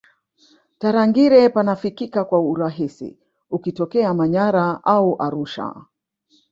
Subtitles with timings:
[0.79, 3.19] tarangire panafikika kwa urahisi
[3.51, 5.75] ukitokea manyara au arusha